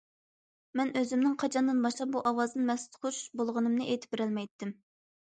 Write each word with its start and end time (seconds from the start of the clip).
مەن 0.79 0.91
ئۆزۈمنىڭ 0.99 1.33
قاچاندىن 1.43 1.83
باشلاپ 1.83 2.09
بۇ 2.15 2.21
ئاۋازدىن 2.31 2.65
مەستخۇش 2.69 3.19
بولغىنىمنى 3.41 3.85
ئېيتىپ 3.91 4.17
بېرەلمەيتتىم. 4.17 4.73